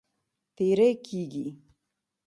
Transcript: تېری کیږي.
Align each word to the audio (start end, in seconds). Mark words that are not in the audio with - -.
تېری 0.55 0.89
کیږي. 1.05 1.47